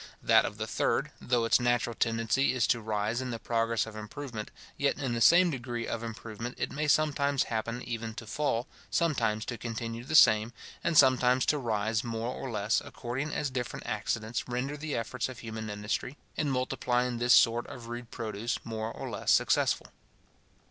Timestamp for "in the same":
4.97-5.51